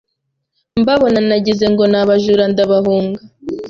[0.81, 3.19] mbabona nagize ngo ni abajura ndabahunga,